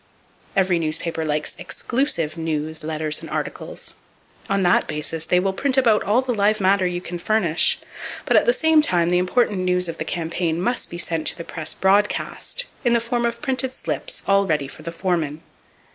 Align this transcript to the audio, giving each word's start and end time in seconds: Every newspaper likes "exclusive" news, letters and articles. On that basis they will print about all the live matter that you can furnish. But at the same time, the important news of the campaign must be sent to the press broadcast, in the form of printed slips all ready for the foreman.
Every 0.55 0.79
newspaper 0.79 1.23
likes 1.23 1.55
"exclusive" 1.59 2.35
news, 2.35 2.83
letters 2.83 3.21
and 3.21 3.29
articles. 3.29 3.93
On 4.49 4.63
that 4.63 4.87
basis 4.87 5.25
they 5.25 5.39
will 5.39 5.53
print 5.53 5.77
about 5.77 6.01
all 6.01 6.23
the 6.23 6.33
live 6.33 6.59
matter 6.59 6.85
that 6.85 6.91
you 6.95 7.01
can 7.01 7.19
furnish. 7.19 7.77
But 8.25 8.35
at 8.35 8.47
the 8.47 8.51
same 8.51 8.81
time, 8.81 9.11
the 9.11 9.19
important 9.19 9.59
news 9.59 9.87
of 9.87 9.99
the 9.99 10.03
campaign 10.03 10.59
must 10.59 10.89
be 10.89 10.97
sent 10.97 11.27
to 11.27 11.37
the 11.37 11.43
press 11.43 11.75
broadcast, 11.75 12.65
in 12.83 12.93
the 12.93 12.99
form 12.99 13.27
of 13.27 13.43
printed 13.43 13.75
slips 13.75 14.23
all 14.25 14.47
ready 14.47 14.67
for 14.67 14.81
the 14.81 14.91
foreman. 14.91 15.43